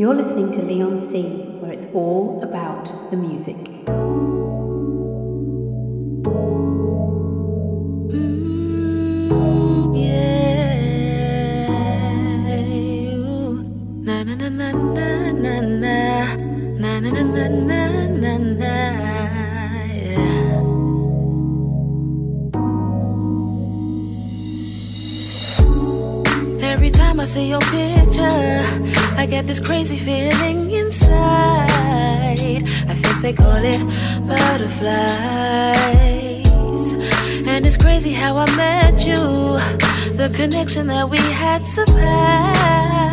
[0.00, 1.24] You're listening to Leon C,
[1.60, 3.58] where it's all about the music.
[8.10, 11.60] Mm, yeah.
[14.00, 15.96] Na na na na na na na
[16.80, 18.74] na na na na na na na
[19.92, 20.64] yeah.
[26.72, 28.79] Every time I see your picture,
[29.20, 31.68] I get this crazy feeling inside.
[32.88, 33.78] I think they call it
[34.26, 34.88] butterflies.
[37.46, 39.16] And it's crazy how I met you,
[40.16, 43.09] the connection that we had surpassed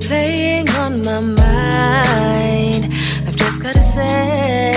[0.00, 2.84] playing on my mind.
[3.26, 4.72] I've just gotta say,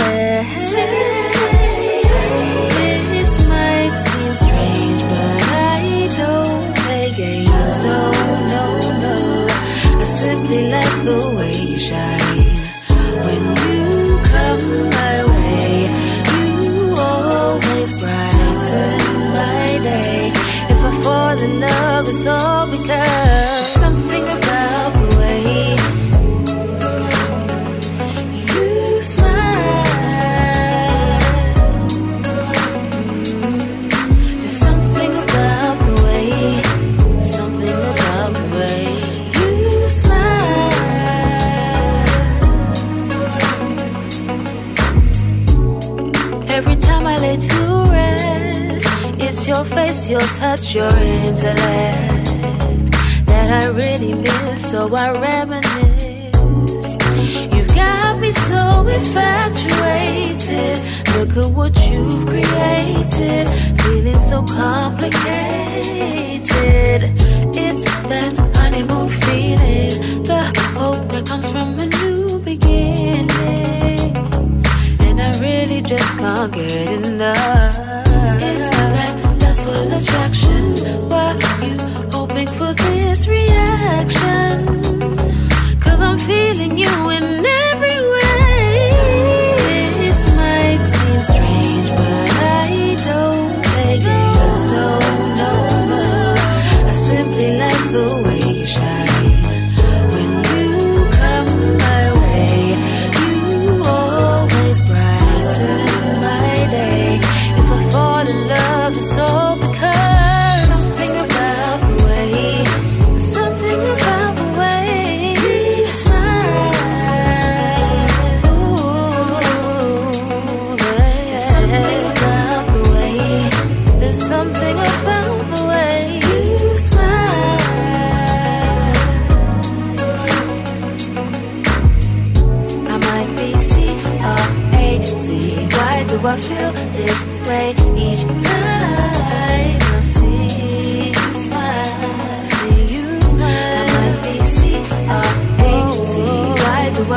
[3.13, 7.77] this might seem strange, but I don't play games.
[7.87, 8.11] No,
[8.53, 8.65] no,
[9.03, 9.15] no.
[9.99, 12.55] I simply like the way you shine
[13.25, 14.65] when you come
[14.97, 15.89] my way.
[16.33, 18.99] You always brighten
[19.39, 20.31] my day.
[20.73, 23.50] If I fall in love, it's all because
[49.91, 52.25] it's your touch, your intellect
[53.27, 54.71] that I really miss.
[54.71, 56.95] So I reminisce.
[57.53, 60.77] You've got me so infatuated.
[61.15, 63.49] Look at what you've created,
[63.81, 65.61] feeling so complicated.
[67.53, 70.41] It's that honeymoon feeling, the
[70.79, 73.27] hope that comes from a new beginning
[75.05, 77.90] and I really just can't get enough.
[79.73, 80.75] Attraction.
[81.09, 81.77] Why you
[82.11, 84.81] hoping for this reaction?
[85.79, 88.91] Cause I'm feeling you in every way.
[90.01, 94.65] This might seem strange, but I don't play games.
[94.65, 95.10] No.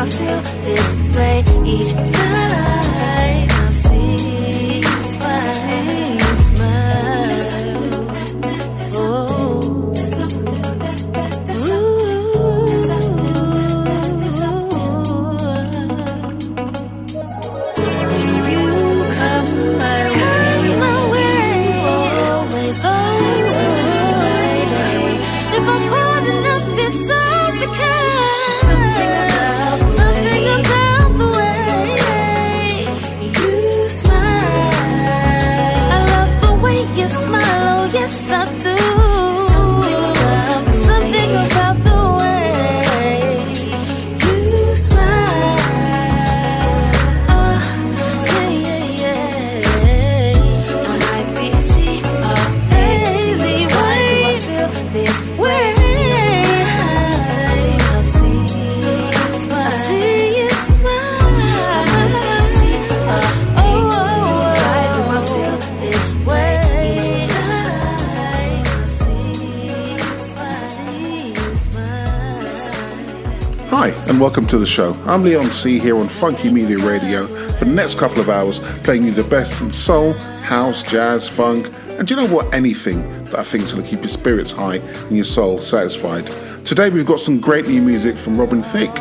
[0.05, 2.24] I feel this way each time
[74.55, 74.95] to the show.
[75.07, 79.03] I'm Leon C here on Funky Media Radio for the next couple of hours, playing
[79.03, 80.13] you the best in soul,
[80.43, 82.55] house, jazz, funk, And you know what?
[82.55, 86.29] Anything that I think is going to keep your spirits high and your soul satisfied.
[86.65, 88.95] Today we've got some great new music from Robin Thicke,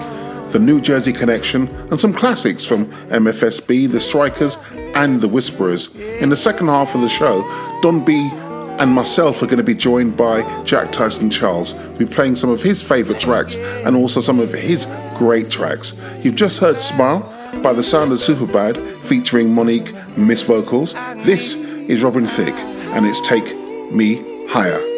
[0.49, 4.57] the New Jersey Connection, and some classics from MFSB, The Strikers,
[4.95, 5.93] and The Whisperers.
[6.19, 7.43] In the second half of the show,
[7.83, 8.27] Don B
[8.79, 11.75] and myself are going to be joined by Jack Tyson Charles.
[11.75, 15.99] We'll be playing some of his favourite tracks and also some of his great tracks.
[16.21, 17.21] You've just heard Smile
[17.61, 20.93] by the sound of Superbad featuring Monique Miss Vocals.
[21.17, 22.55] This is Robin Thicke
[22.95, 23.45] and it's Take
[23.91, 24.92] Me Higher.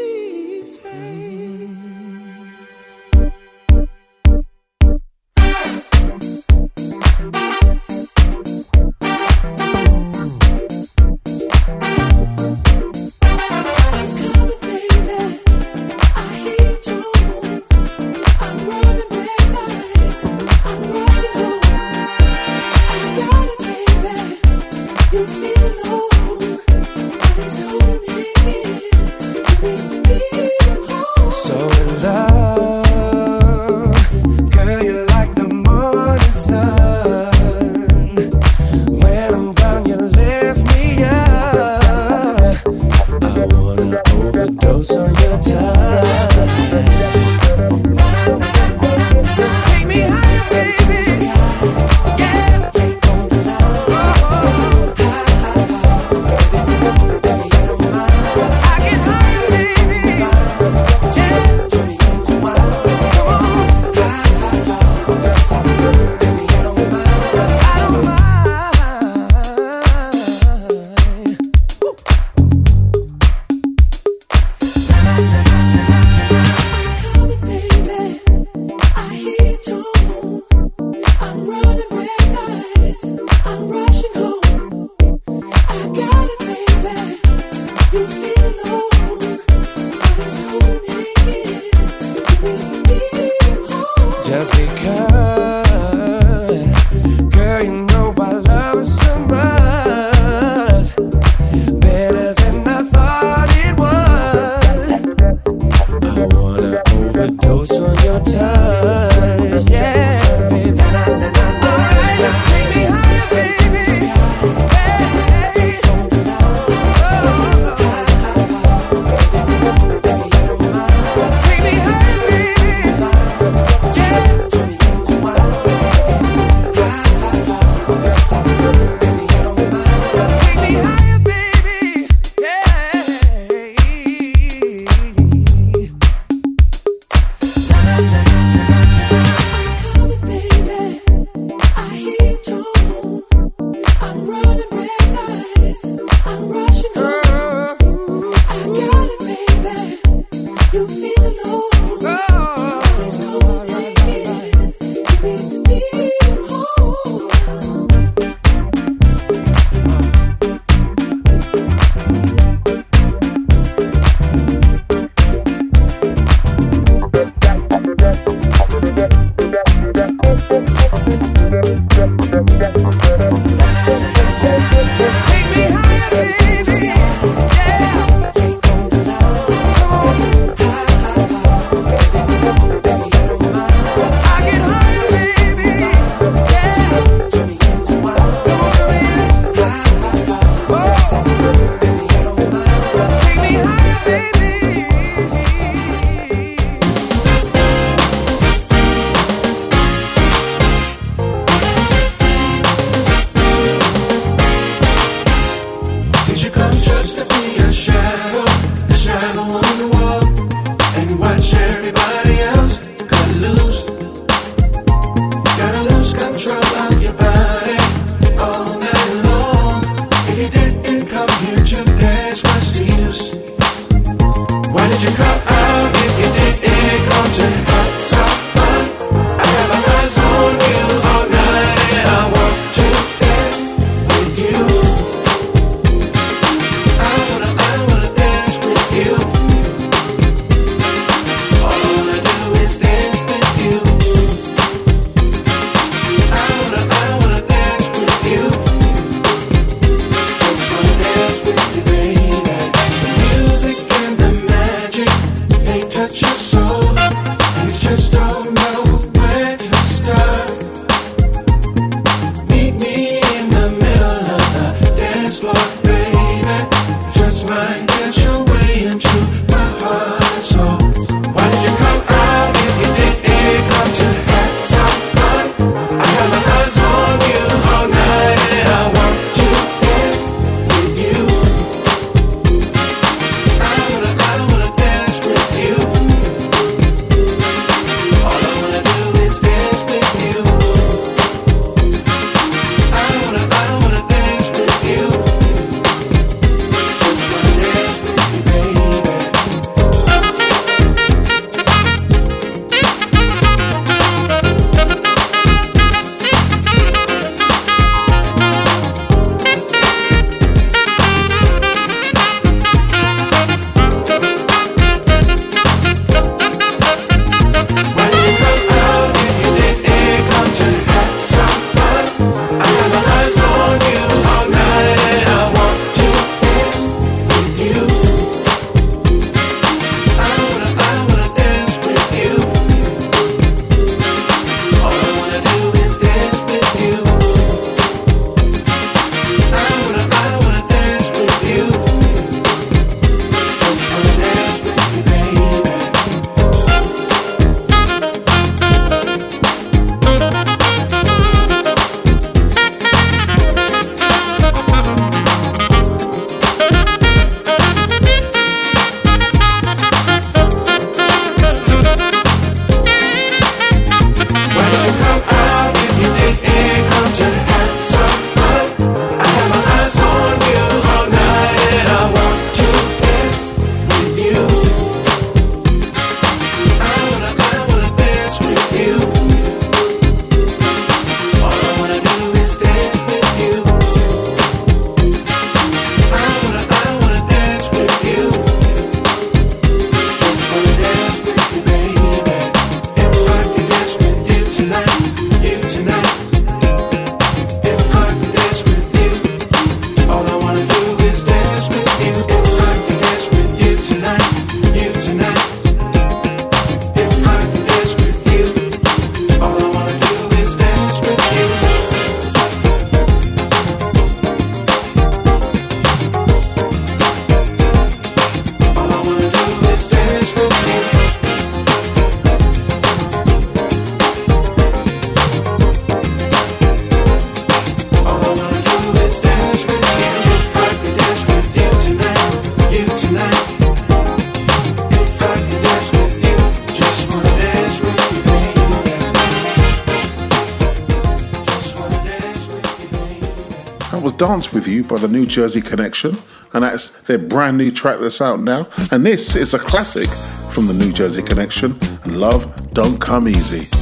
[444.87, 446.17] By the New Jersey Connection,
[446.53, 448.67] and that's their brand new track that's out now.
[448.91, 450.09] And this is a classic
[450.51, 453.74] from the New Jersey Connection, Love Don't Come Easy.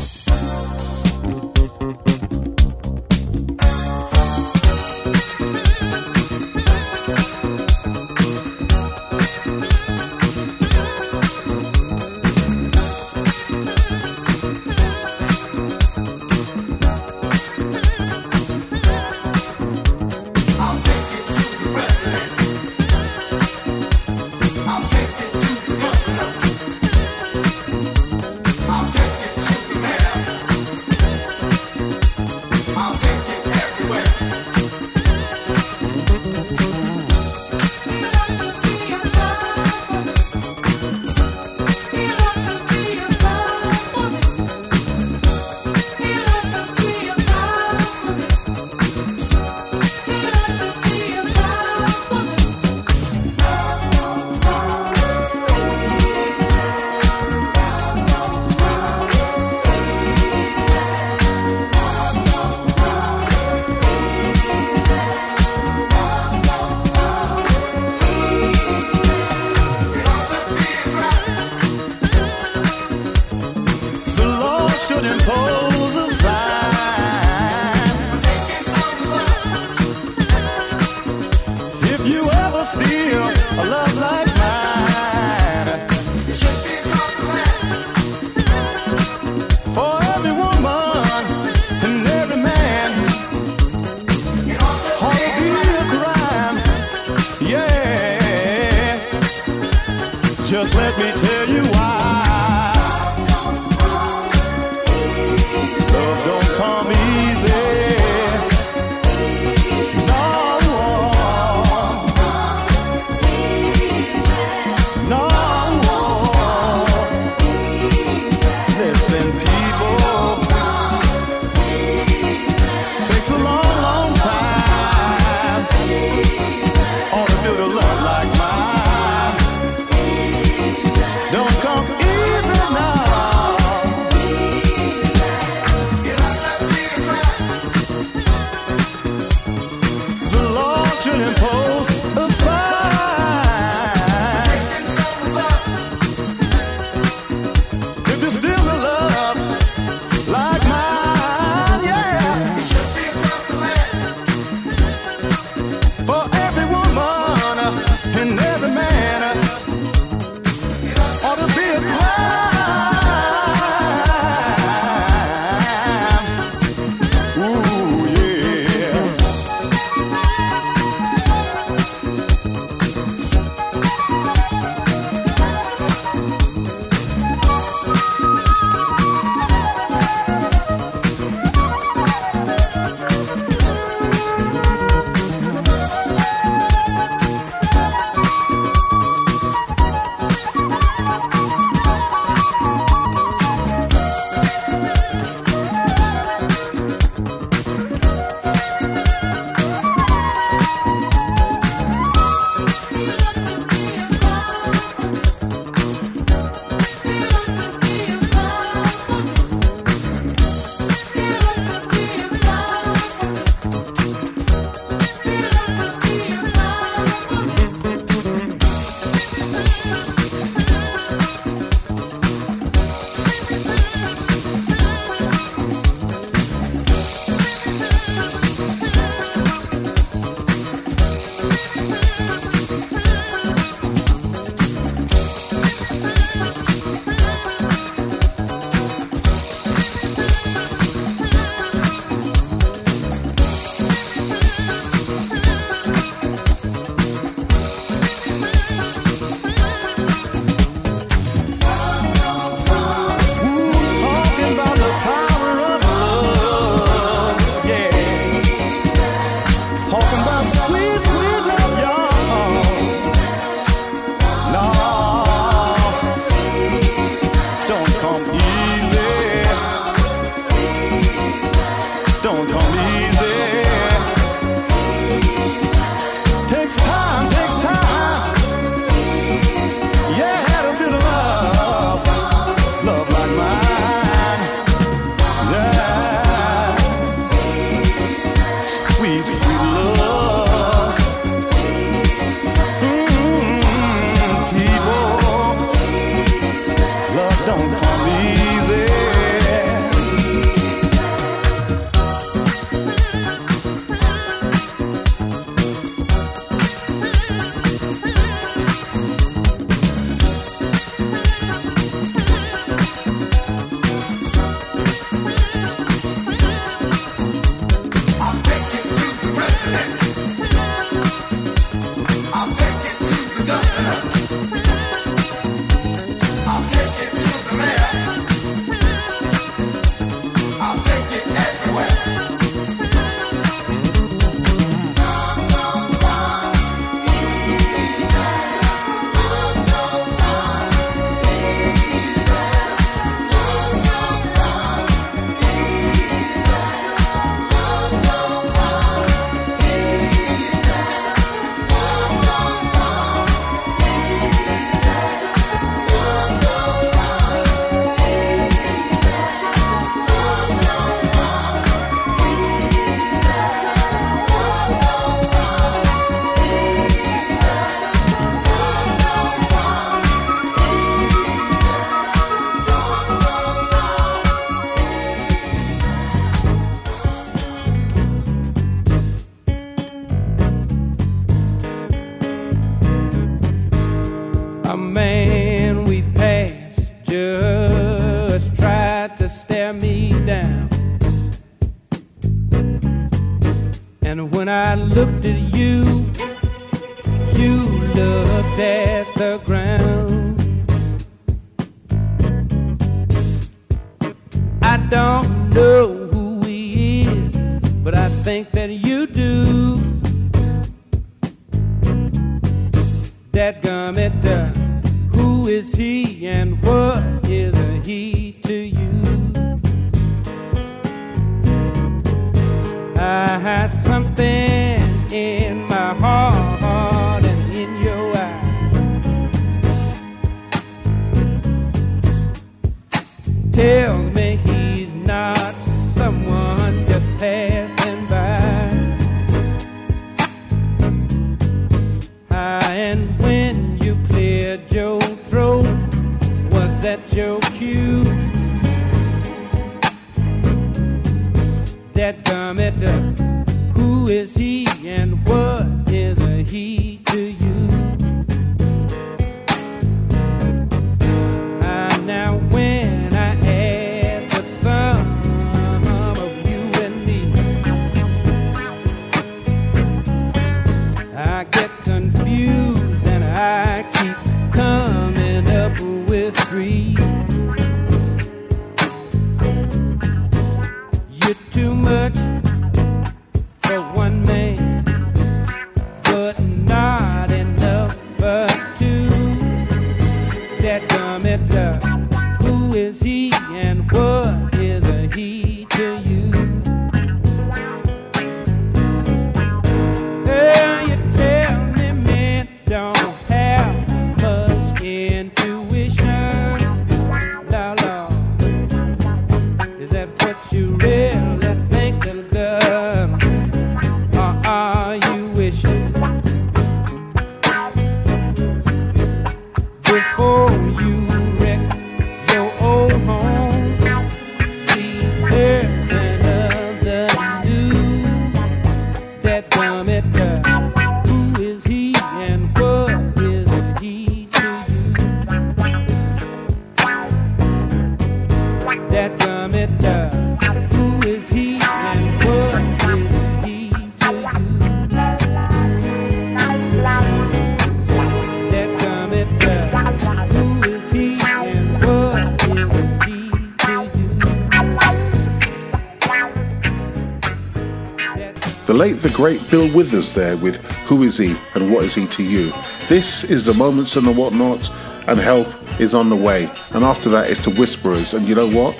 [560.13, 562.53] There with Who Is He and What Is He to You.
[562.87, 564.69] This is the Moments and the Whatnauts,
[565.07, 565.47] and Help
[565.79, 566.49] is on the way.
[566.71, 568.75] And after that, it's the Whisperers, and you know what?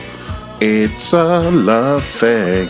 [0.62, 2.70] It's a love thing.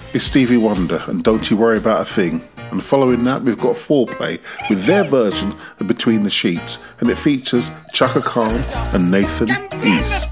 [0.21, 2.41] is Stevie Wonder and Don't You Worry About a Thing.
[2.71, 7.17] And following that, we've got Fourplay with their version of Between the Sheets, and it
[7.17, 8.53] features Chaka Khan
[8.93, 9.49] and Nathan
[9.83, 10.31] East.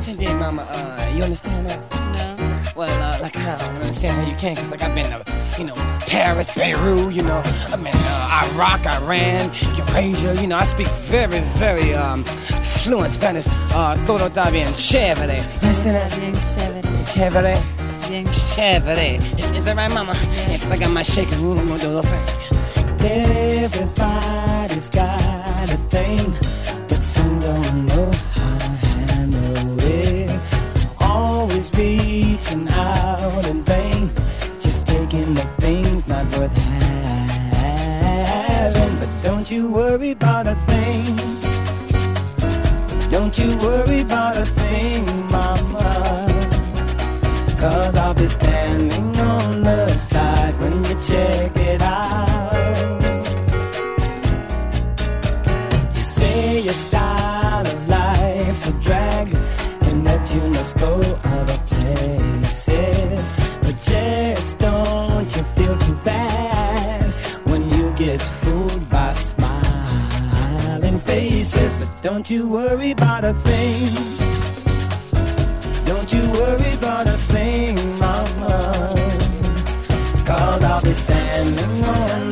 [0.00, 2.38] Cindy, mama, uh, you understand that?
[2.38, 2.41] No.
[2.74, 5.22] Well, uh, like, I don't understand how you can, cause like I've been to,
[5.58, 5.74] you know,
[6.06, 11.40] Paris, Beirut, you know, I've been uh, Iraq, Iran, Eurasia, you know, I speak very,
[11.58, 13.46] very, um, fluent Spanish.
[13.74, 15.36] Uh, todo está bien chévere.
[15.36, 16.18] You understand that?
[16.18, 16.82] Bien chévere.
[17.12, 18.08] Chévere.
[18.08, 19.38] Bien Chévere.
[19.38, 20.14] Is, is that right, mama?
[20.48, 22.24] Yeah, cause I got my shaking room, I'm gonna do a little thing.
[23.64, 26.32] Everybody's got a thing,
[26.88, 28.11] but some don't know
[31.62, 34.10] Always reaching out in vain,
[34.60, 37.68] just taking the things not worth having.
[38.98, 41.16] But don't you worry about a thing.
[43.10, 46.26] Don't you worry about a thing, mama.
[47.60, 53.00] Cause I'll be standing on the side when you check it out.
[55.94, 59.41] You say your style of life's a drag
[60.62, 60.94] must go
[61.24, 63.34] other places.
[63.62, 67.02] But just don't you feel too bad
[67.50, 71.88] when you get fooled by smiling faces.
[71.88, 73.92] But don't you worry about a thing.
[75.84, 78.94] Don't you worry about a thing, mama.
[80.24, 82.31] Cause I'll be standing on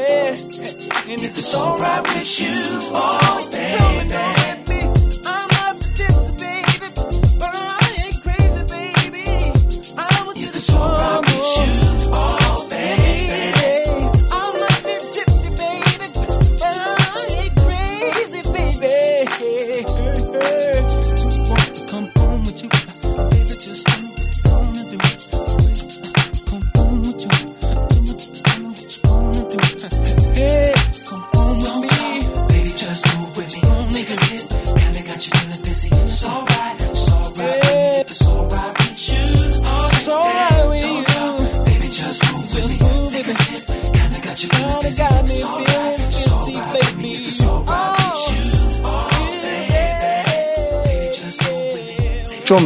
[0.00, 1.12] baby.
[1.12, 2.50] And if it's alright with you,
[2.94, 3.37] oh.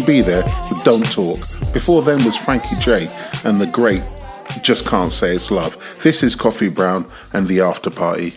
[0.06, 1.38] be there with Don't Talk.
[1.72, 3.08] Before then was Frankie J
[3.44, 4.02] and the great
[4.62, 5.76] Just Can't Say It's Love.
[6.02, 8.34] This is Coffee Brown and the After Party.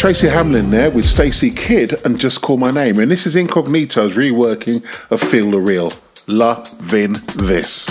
[0.00, 2.98] Tracy Hamlin there with Stacey Kidd and Just Call My Name.
[3.00, 5.92] And this is Incognito's reworking of Feel the Real.
[6.26, 7.86] Loving this.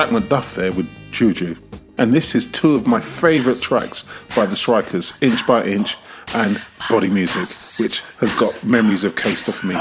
[0.00, 1.56] Jack McDuff there with Juju.
[1.98, 5.98] And this is two of my favourite tracks by the Strikers, Inch by Inch
[6.34, 6.58] and
[6.88, 7.46] Body Music,
[7.78, 9.74] which has got memories of K stuff me.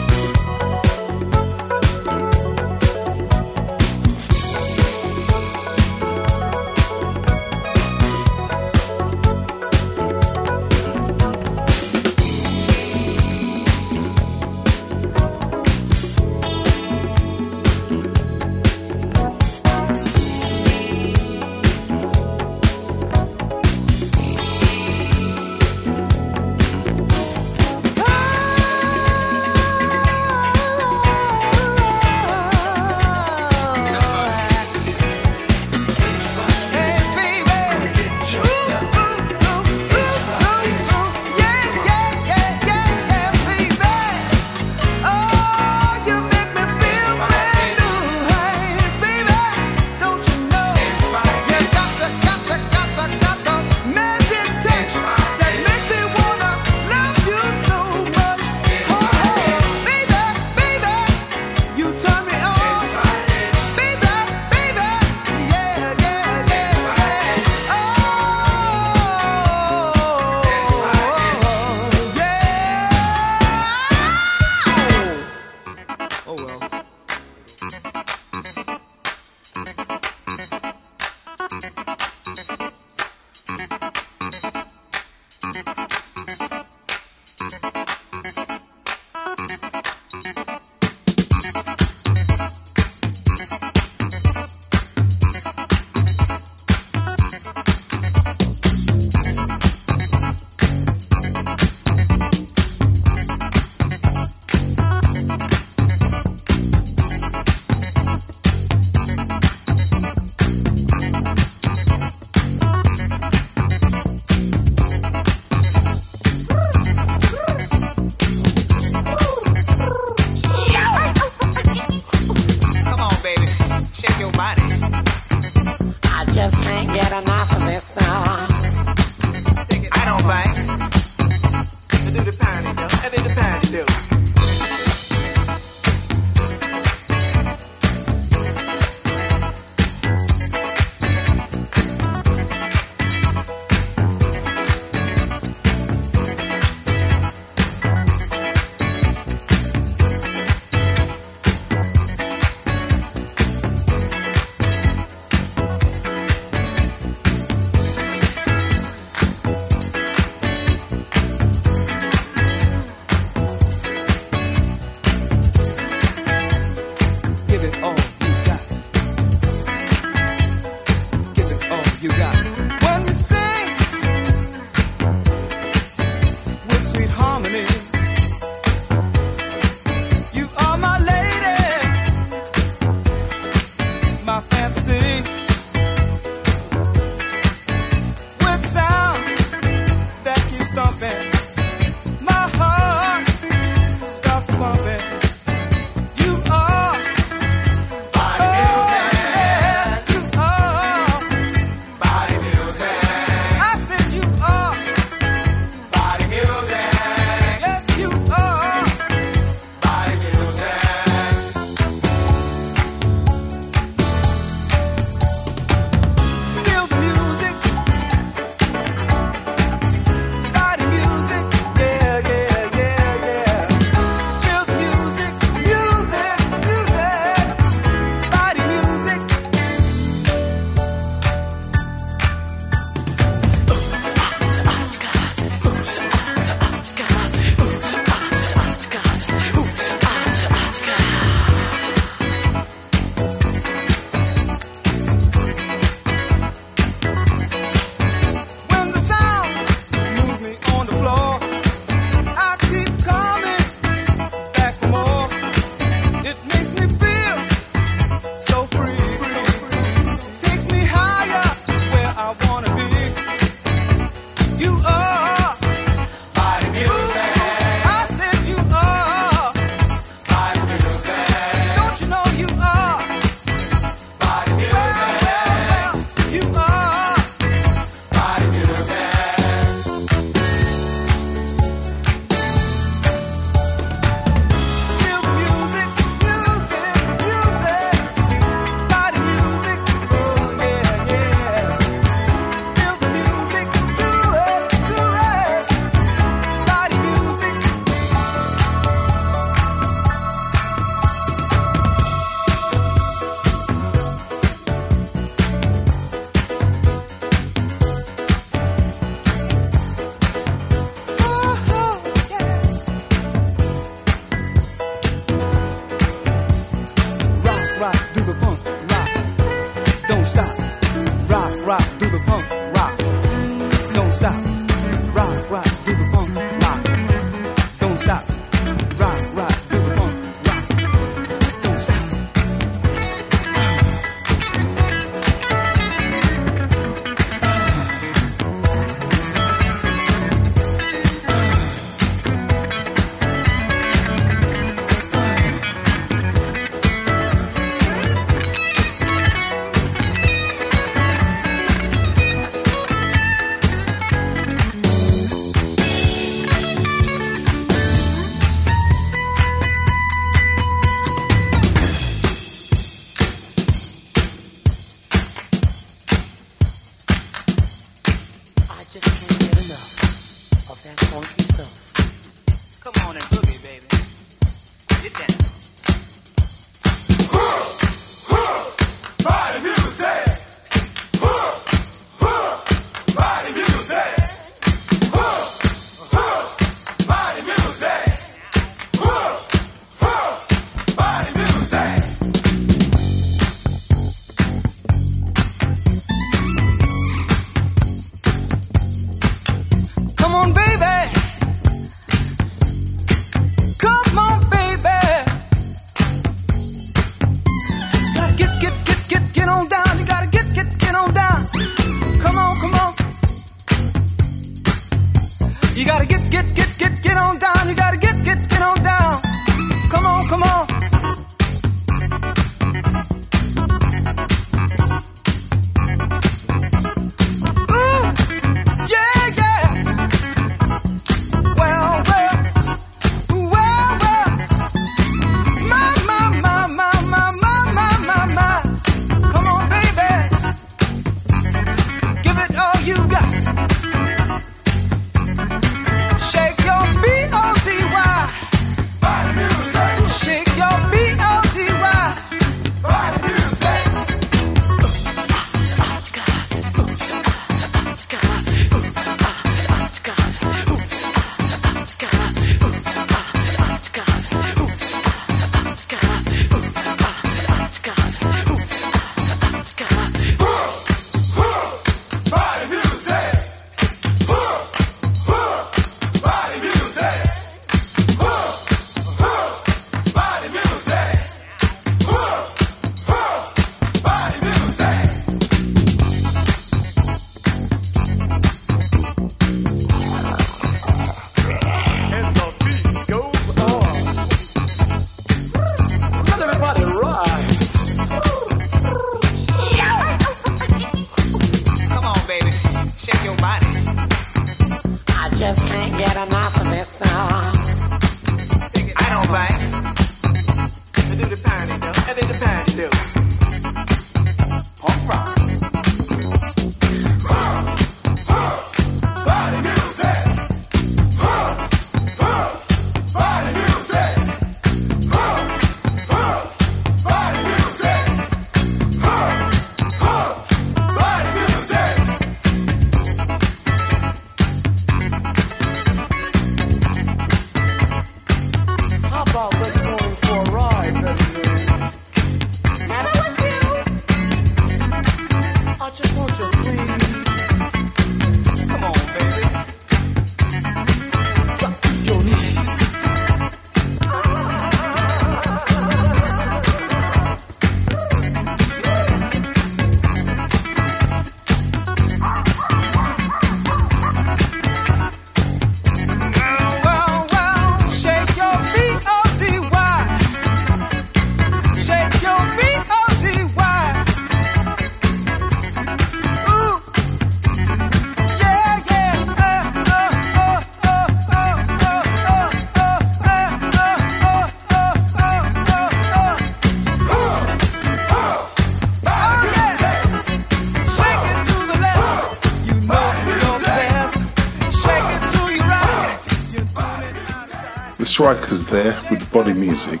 [599.76, 600.00] music.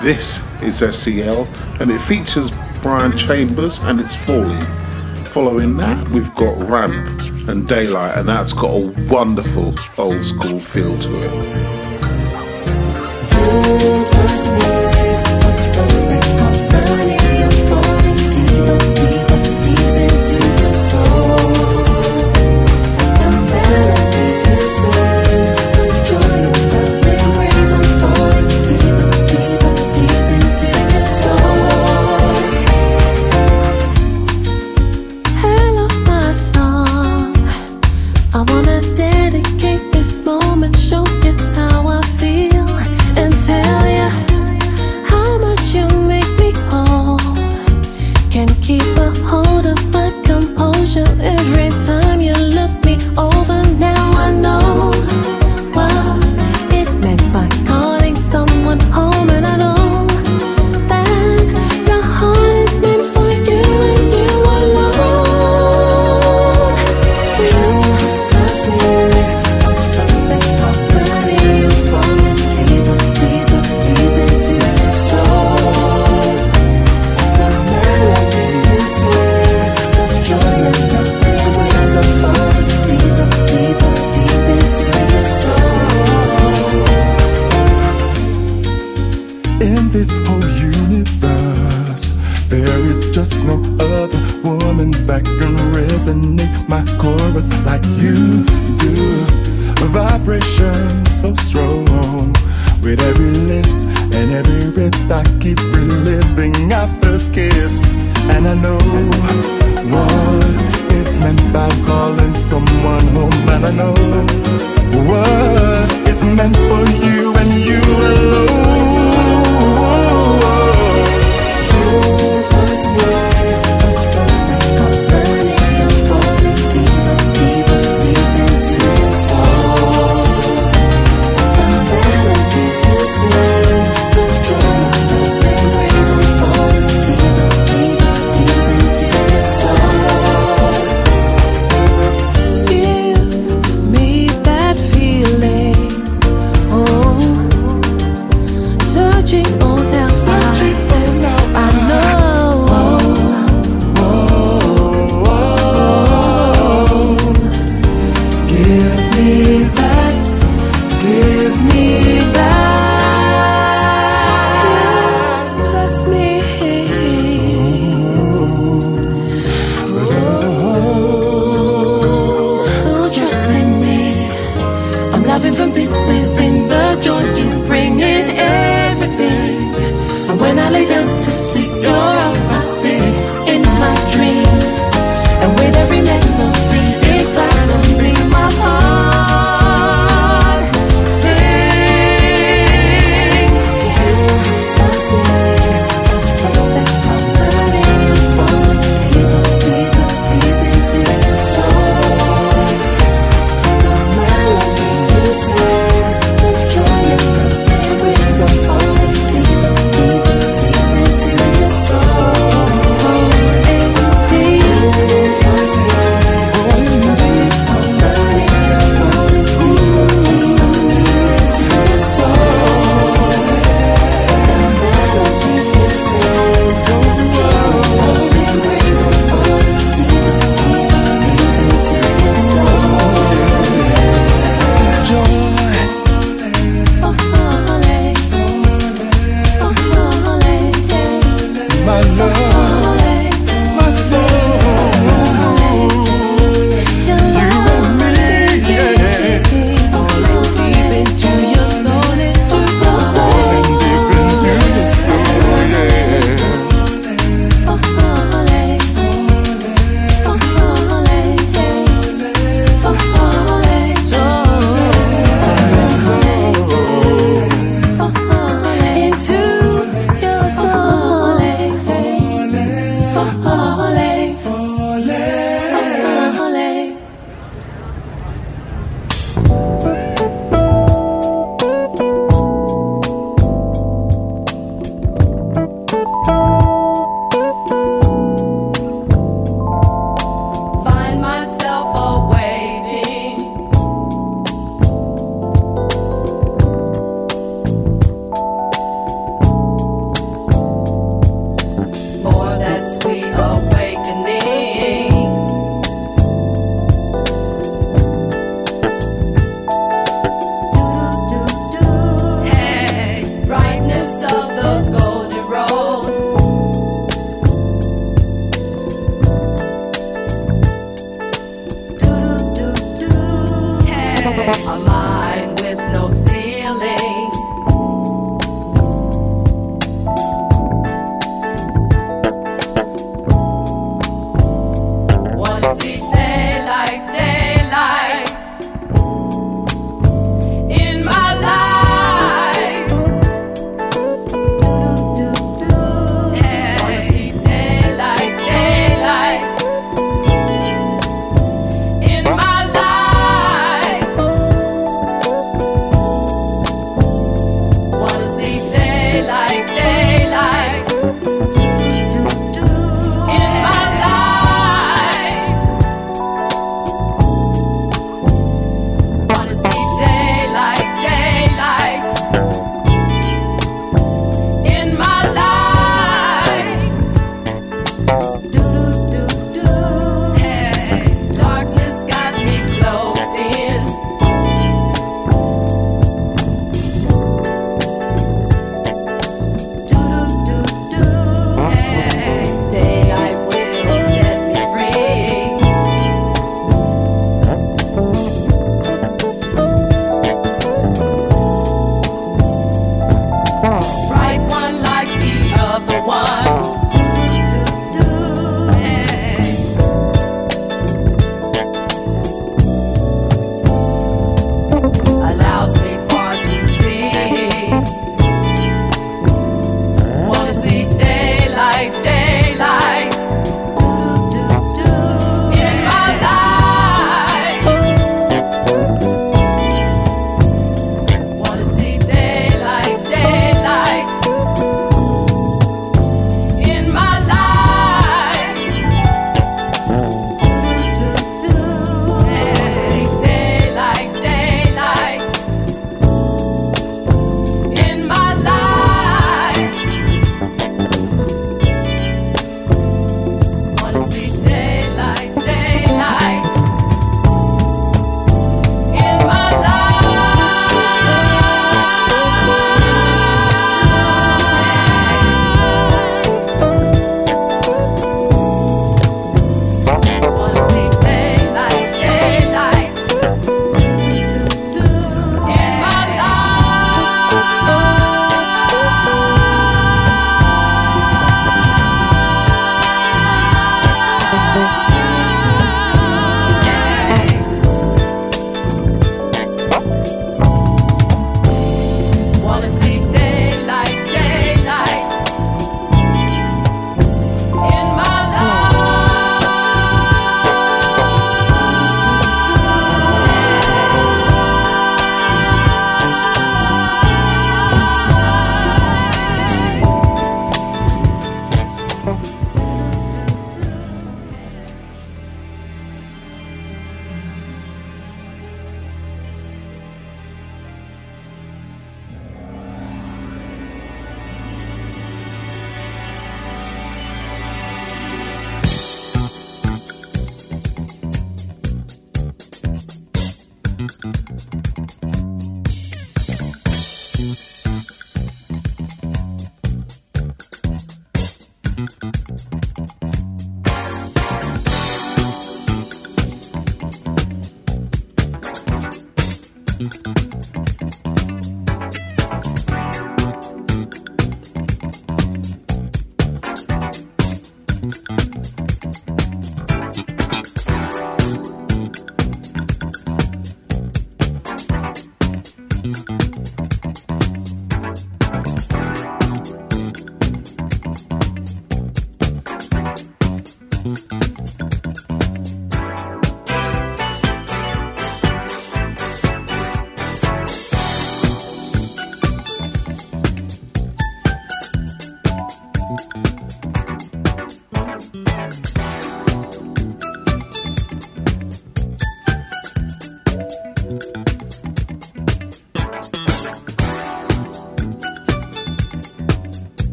[0.00, 1.46] This is SEL
[1.80, 2.50] and it features
[2.80, 4.64] Brian Chambers and it's Falling.
[5.26, 6.94] Following that, we've got Ramp
[7.46, 11.95] and Daylight, and that's got a wonderful old school feel to it.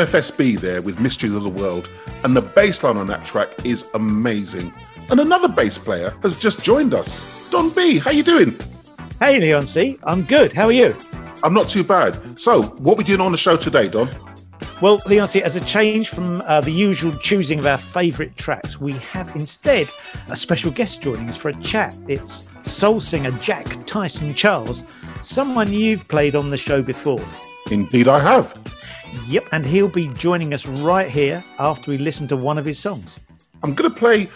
[0.00, 1.86] MFSB there with Mysteries of the World,
[2.24, 4.72] and the bass line on that track is amazing.
[5.10, 7.50] And another bass player has just joined us.
[7.50, 8.56] Don B, how you doing?
[9.18, 9.98] Hey, Leon C.
[10.04, 10.54] I'm good.
[10.54, 10.96] How are you?
[11.44, 12.40] I'm not too bad.
[12.40, 14.08] So, what we doing on the show today, Don?
[14.80, 18.80] Well, Leon C, as a change from uh, the usual choosing of our favourite tracks,
[18.80, 19.90] we have instead
[20.28, 21.94] a special guest joining us for a chat.
[22.08, 24.82] It's soul singer Jack Tyson Charles,
[25.20, 27.22] someone you've played on the show before.
[27.70, 28.54] Indeed, I have.
[29.26, 32.78] Yep, and he'll be joining us right here after we listen to one of his
[32.78, 33.18] songs.
[33.62, 34.28] I'm going to play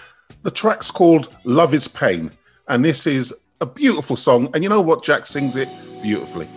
[0.42, 2.30] the track's called Love is Pain,
[2.68, 4.48] and this is a beautiful song.
[4.55, 5.02] And you know what?
[5.02, 5.68] Jack sings it
[6.02, 6.48] beautifully.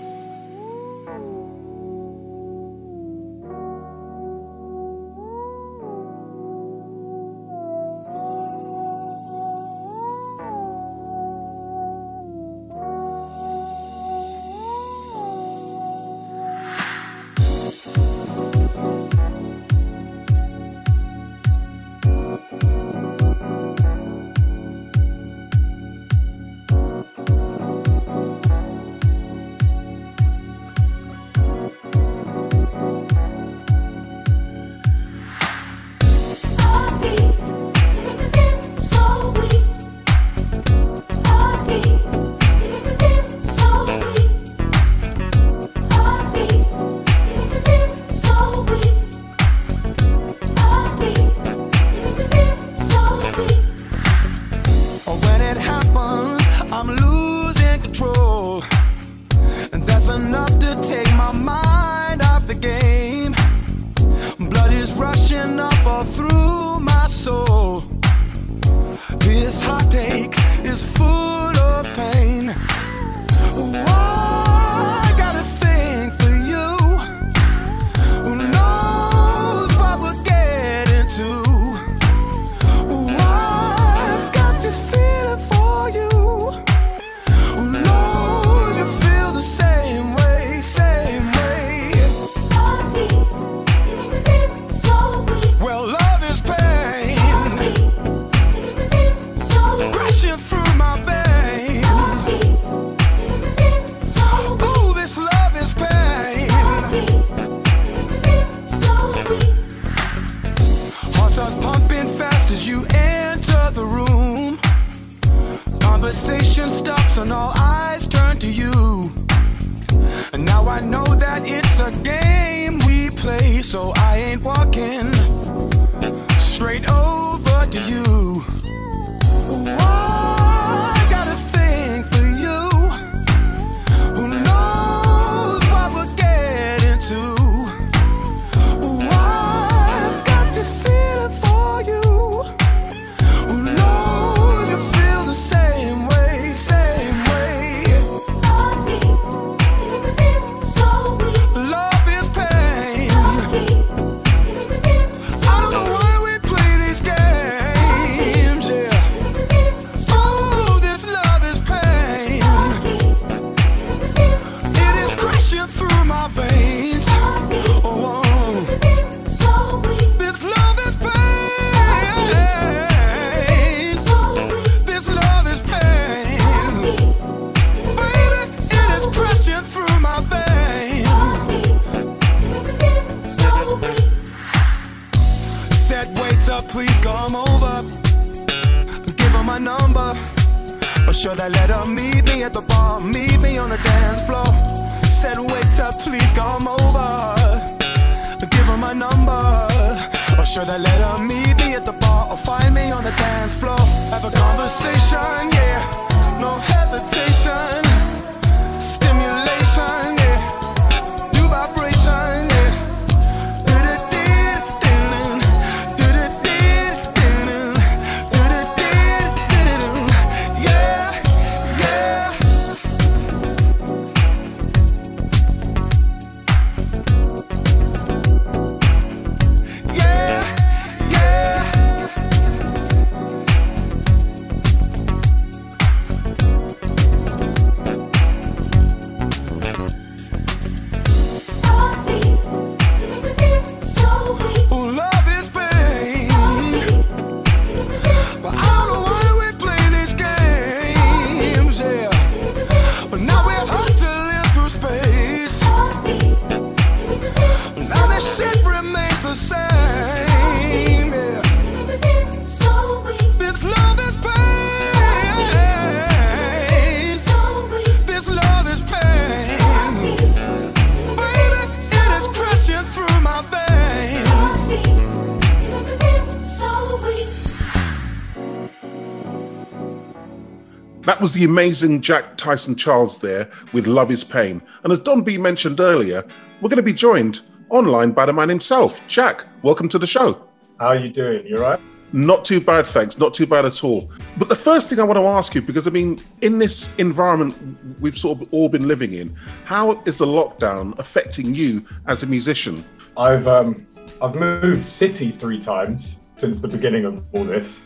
[281.27, 284.61] Was the amazing Jack Tyson Charles there with Love is Pain.
[284.85, 286.23] And as Don B mentioned earlier,
[286.61, 289.05] we're going to be joined online by the man himself.
[289.09, 290.47] Jack, welcome to the show.
[290.79, 291.45] How are you doing?
[291.45, 291.81] You right?
[292.13, 293.17] Not too bad, thanks.
[293.17, 294.09] Not too bad at all.
[294.37, 297.57] But the first thing I want to ask you, because I mean, in this environment
[297.99, 299.35] we've sort of all been living in,
[299.65, 302.85] how is the lockdown affecting you as a musician?
[303.17, 303.85] I've um,
[304.21, 307.81] I've moved city three times since the beginning of all this.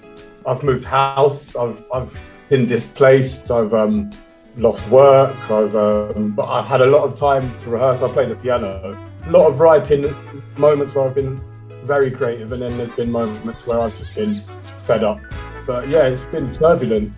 [0.46, 1.56] I've moved house.
[1.56, 2.16] I've I've
[2.52, 3.50] been displaced.
[3.50, 4.10] I've um,
[4.58, 5.50] lost work.
[5.50, 8.02] I've um, but I've had a lot of time to rehearse.
[8.02, 9.00] I play the piano.
[9.26, 10.14] A lot of writing
[10.58, 11.42] moments where I've been
[11.86, 14.44] very creative, and then there's been moments where I've just been
[14.86, 15.22] fed up.
[15.66, 17.14] But yeah, it's been turbulent.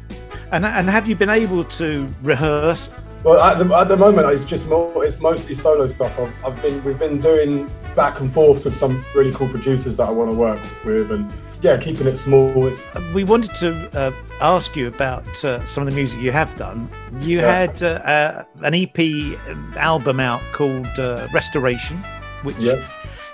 [0.52, 2.92] And, and have you been able to rehearse?
[3.24, 5.04] Well, at the, at the moment, it's just more.
[5.04, 6.14] It's mostly solo stuff.
[6.20, 10.08] I've, I've been we've been doing back and forth with some really cool producers that
[10.08, 11.34] I want to work with, and
[11.64, 12.68] yeah, keeping it small.
[12.68, 12.82] It's,
[13.14, 14.12] We wanted to uh,
[14.42, 16.90] ask you about uh, some of the music you have done.
[17.22, 17.52] You Yeah.
[17.60, 19.38] had uh, uh, an EP
[19.78, 21.98] album out called uh, Restoration,
[22.44, 22.58] which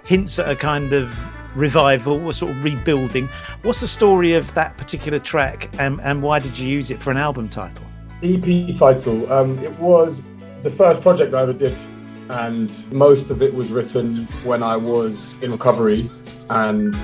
[0.06, 1.12] hints at a kind of
[1.56, 3.28] revival, a sort of rebuilding.
[3.64, 7.10] What's the story of that particular track, and, and why did you use it for
[7.10, 7.84] an album title?
[8.22, 9.32] EP title.
[9.32, 10.22] Um, it was
[10.62, 11.76] the first project I ever did,
[12.30, 16.10] and most of it was written when I was in recovery
[16.52, 16.96] and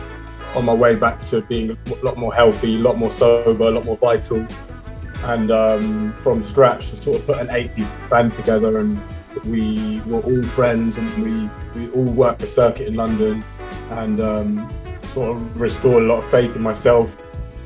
[0.56, 3.72] on my way back to being a lot more healthy, a lot more sober, a
[3.72, 4.46] lot more vital.
[5.24, 9.02] And um, from scratch, to sort of put an 80s band together, and
[9.46, 11.50] we were all friends, and we,
[11.80, 13.44] we all worked the circuit in London,
[13.92, 14.70] and um,
[15.14, 17.10] sort of restored a lot of faith in myself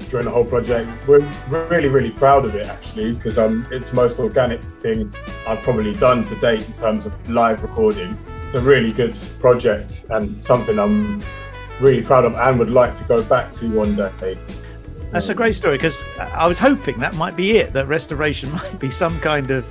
[0.10, 0.90] during the whole project.
[1.08, 5.14] We're really, really proud of it actually, because um, it's the most organic thing
[5.48, 8.18] I've probably done to date in terms of live recording.
[8.48, 11.24] It's a really good project and something I'm
[11.80, 14.38] really proud of and would like to go back to one day.
[15.12, 17.74] That's a great story because I was hoping that might be it.
[17.74, 19.66] That restoration might be some kind of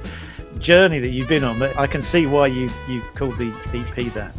[0.59, 1.59] journey that you've been on.
[1.59, 4.35] But I can see why you you called the EP that.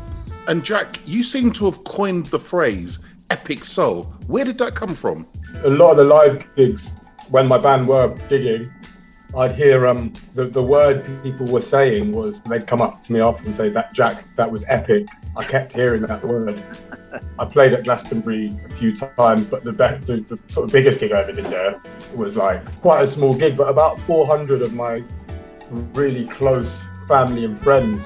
[0.47, 4.93] And Jack, you seem to have coined the phrase "epic soul." Where did that come
[4.95, 5.25] from?
[5.63, 6.89] A lot of the live gigs
[7.29, 8.71] when my band were gigging,
[9.35, 13.21] I'd hear um the, the word people were saying was they'd come up to me
[13.21, 15.07] after and say that Jack that was epic.
[15.37, 16.63] I kept hearing that word.
[17.37, 20.99] I played at Glastonbury a few times, but the, best, the, the sort of biggest
[20.99, 21.79] gig I ever did there
[22.15, 25.03] was like quite a small gig, but about 400 of my
[25.93, 28.03] really close family and friends.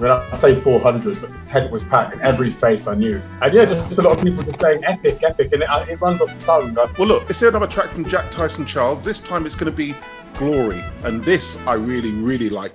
[0.00, 3.20] Mean, I say 400, but the tent was packed and every face I knew.
[3.40, 5.84] And yeah, just, just a lot of people just saying epic, epic, and it, uh,
[5.88, 6.74] it runs off the tongue.
[6.74, 9.04] Well, look, let's another track from Jack Tyson Charles.
[9.04, 9.94] This time it's going to be
[10.34, 12.72] Glory, and this I really, really like.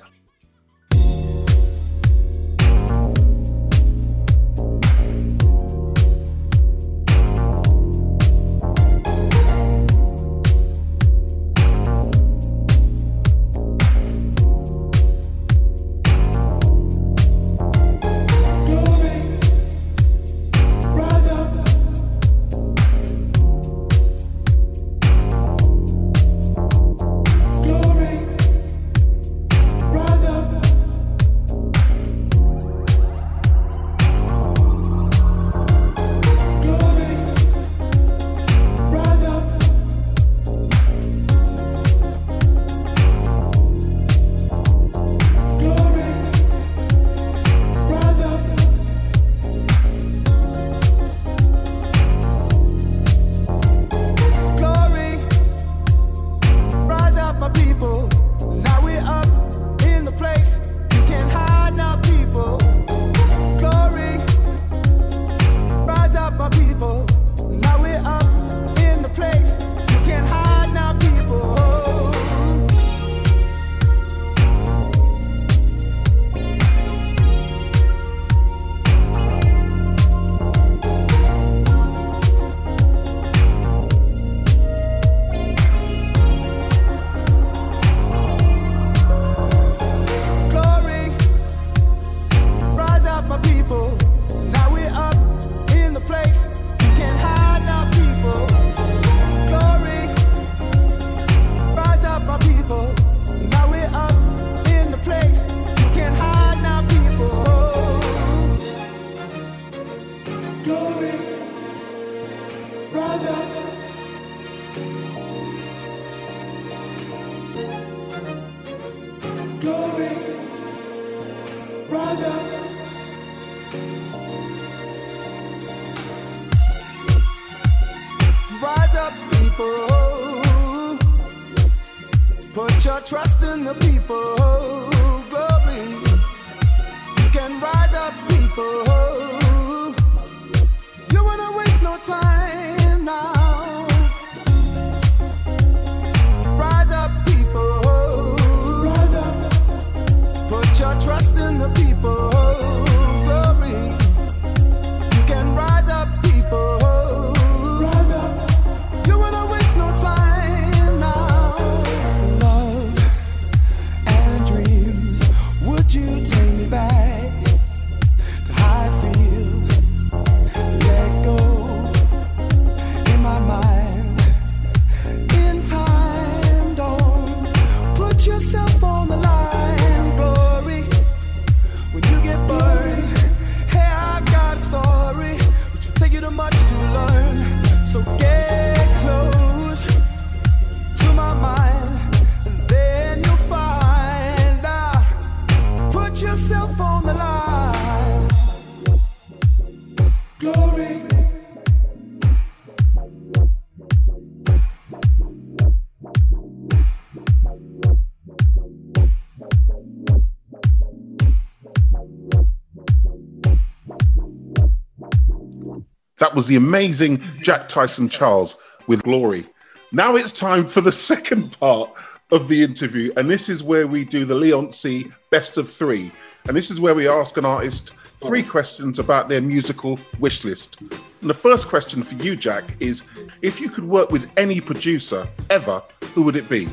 [216.37, 219.47] Was the amazing Jack Tyson Charles with Glory.
[219.91, 221.89] Now it's time for the second part
[222.29, 226.11] of the interview, and this is where we do the Leon C best of three.
[226.47, 227.89] And this is where we ask an artist
[228.21, 230.79] three questions about their musical wish list.
[230.79, 230.91] And
[231.21, 233.01] the first question for you, Jack, is
[233.41, 235.81] if you could work with any producer ever,
[236.13, 236.67] who would it be?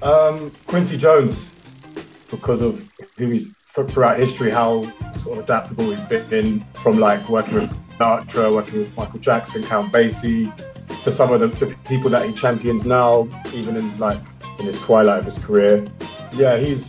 [0.00, 1.50] Um, Quincy Jones,
[2.30, 2.82] because of
[3.18, 4.84] who he's throughout history, how
[5.18, 9.92] sort of adaptable he's been from like working with Sinatra, working with Michael Jackson, Count
[9.92, 10.52] Basie,
[11.02, 14.20] to some of the, the people that he champions now, even in like
[14.58, 15.86] in his twilight of his career.
[16.34, 16.84] Yeah, he's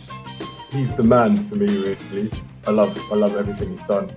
[0.72, 1.66] he's the man for me.
[1.66, 2.30] Really,
[2.66, 4.12] I love I love everything he's done.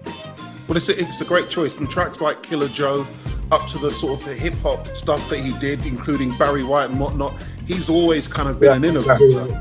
[0.67, 1.73] Well, it's a, it's a great choice.
[1.73, 3.05] From tracks like Killer Joe
[3.51, 6.89] up to the sort of the hip hop stuff that he did, including Barry White
[6.89, 7.33] and whatnot,
[7.67, 9.59] he's always kind of been an innovator.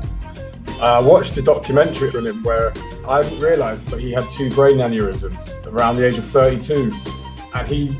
[0.79, 2.73] Uh, I watched a documentary on him where
[3.07, 6.91] I didn't realise, but he had two brain aneurysms around the age of 32,
[7.53, 7.97] and he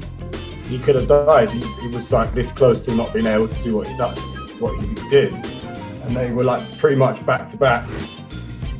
[0.67, 1.49] he could have died.
[1.49, 4.19] He, he was like this close to not being able to do what he does,
[4.59, 7.87] what he did, and they were like pretty much back to back.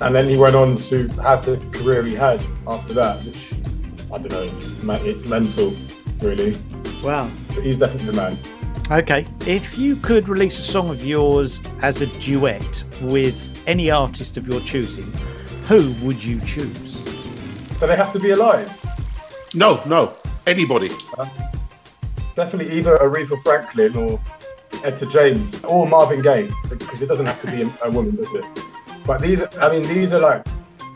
[0.02, 3.54] And then he went on to have the career he had after that, which
[4.12, 5.74] I don't know, it's, it's mental,
[6.22, 6.56] really.
[7.04, 7.30] Wow.
[7.50, 8.38] But he's definitely the man.
[8.92, 14.36] Okay, if you could release a song of yours as a duet with any artist
[14.36, 15.06] of your choosing,
[15.68, 16.98] who would you choose?
[17.78, 18.70] So they have to be alive.
[19.56, 20.18] No, no,
[20.48, 20.90] anybody.
[22.36, 24.20] Definitely either Aretha Franklin or
[24.84, 28.34] Etta James or Marvin Gaye, because it doesn't have to be a, a woman, does
[28.34, 28.44] it?
[29.06, 30.46] But these, I mean, these are like,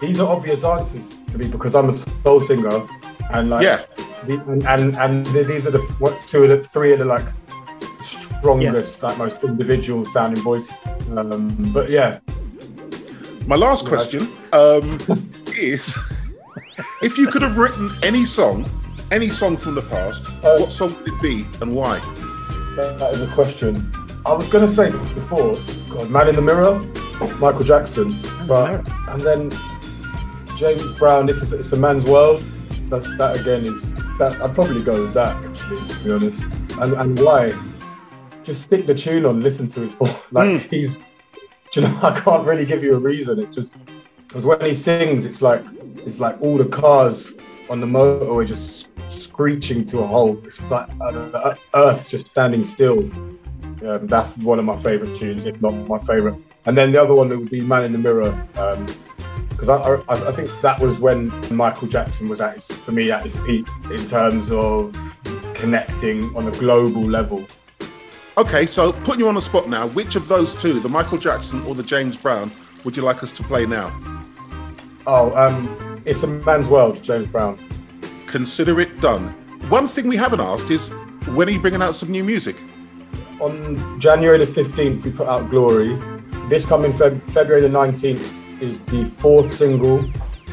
[0.02, 1.94] these are obvious answers to me because I'm a
[2.24, 2.88] soul singer,
[3.32, 3.84] and like, Yeah.
[4.26, 7.26] the, and, and and these are the what two of the three of the like
[8.02, 10.76] strongest, like most individual sounding voices.
[11.16, 12.20] Um, but yeah,
[13.46, 14.98] My last question um,
[15.56, 15.98] is
[17.02, 18.66] if you could have written any song,
[19.12, 20.62] any song from the past, oh.
[20.62, 22.00] what song would it be and why?
[22.78, 23.76] that, that is a question.
[24.26, 25.58] I was gonna say this before,
[25.90, 26.80] God, Man in the Mirror,
[27.40, 28.16] Michael Jackson,
[28.48, 29.52] but and then
[30.58, 31.26] James Brown.
[31.26, 32.40] This is it's a man's world.
[32.90, 33.82] That that again is
[34.20, 36.42] that I'd probably go with that actually, to be honest.
[36.80, 37.52] And and why?
[38.44, 40.14] Just stick the tune on, listen to his voice.
[40.32, 40.70] Like hmm.
[40.70, 41.02] he's, do
[41.74, 43.40] you know, I can't really give you a reason.
[43.40, 43.74] It's just
[44.20, 45.64] because when he sings, it's like
[46.06, 47.34] it's like all the cars
[47.70, 48.87] on the motorway just
[49.38, 50.44] screeching to a halt.
[50.46, 53.02] It's like uh, the earth just standing still.
[53.86, 56.42] Um, that's one of my favourite tunes, if not my favourite.
[56.66, 58.32] And then the other one would be Man in the Mirror,
[59.50, 63.12] because I, I, I think that was when Michael Jackson was at his, for me
[63.12, 64.92] at his peak in terms of
[65.54, 67.46] connecting on a global level.
[68.40, 71.62] Okay, so putting you on the spot now, which of those two, the Michael Jackson
[71.68, 72.52] or the James Brown,
[72.84, 73.96] would you like us to play now?
[75.06, 77.60] Oh, um, it's a man's world, James Brown.
[78.28, 79.30] Consider it done.
[79.70, 80.90] One thing we haven't asked is
[81.30, 82.58] when are you bringing out some new music?
[83.40, 85.96] On January the 15th, we put out Glory.
[86.50, 90.04] This coming Feb- February the 19th is the fourth single,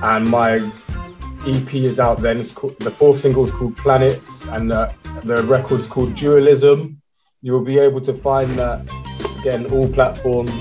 [0.03, 0.55] and my
[1.47, 2.39] EP is out then.
[2.39, 4.93] It's called, the fourth single is called Planets, and uh,
[5.25, 7.01] the record is called Dualism.
[7.43, 8.89] You will be able to find that
[9.41, 10.53] again all platforms,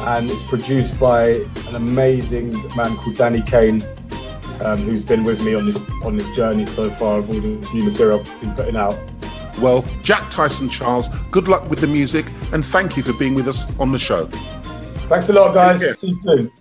[0.00, 1.28] and it's produced by
[1.68, 3.82] an amazing man called Danny Kane,
[4.62, 7.72] um, who's been with me on this on this journey so far of all this
[7.74, 8.98] new material I've been putting out.
[9.60, 13.48] Well, Jack Tyson Charles, good luck with the music and thank you for being with
[13.48, 14.26] us on the show.
[14.26, 15.80] Thanks a lot, guys.
[15.98, 16.52] See you soon.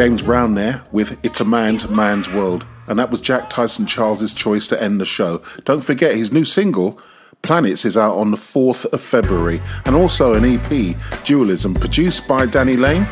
[0.00, 2.64] James Brown there with It's a Man's Man's World.
[2.86, 5.42] And that was Jack Tyson Charles's choice to end the show.
[5.66, 6.98] Don't forget his new single,
[7.42, 10.96] Planets, is out on the 4th of February, and also an EP,
[11.26, 13.06] Dualism, produced by Danny Lane.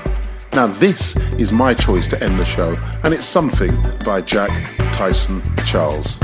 [0.55, 2.75] Now, this is my choice to end the show,
[3.05, 3.73] and it's Something
[4.07, 4.49] by Jack
[4.95, 6.19] Tyson Charles.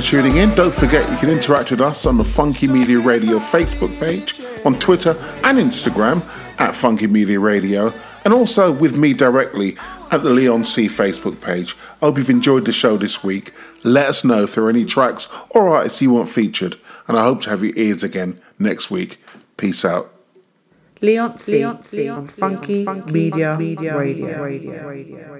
[0.00, 0.54] for tuning in.
[0.54, 4.78] Don't forget you can interact with us on the Funky Media Radio Facebook page, on
[4.78, 5.10] Twitter
[5.42, 6.22] and Instagram
[6.60, 7.92] at Funky Media Radio,
[8.24, 9.76] and also with me directly
[10.12, 11.76] at the Leon C Facebook page.
[12.00, 13.52] I hope you've enjoyed the show this week.
[13.84, 16.76] Let us know if there are any tracks or artists you want featured,
[17.08, 19.20] and I hope to have your ears again next week.
[19.56, 20.14] Peace out.
[21.00, 24.42] Leon C, Leon C, Leon C, Funky, Funky Media, Media Radio.
[24.42, 24.88] Radio.
[24.88, 25.34] Radio.